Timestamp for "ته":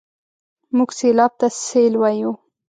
1.39-1.47